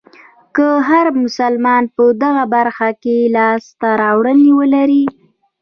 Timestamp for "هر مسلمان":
0.89-1.83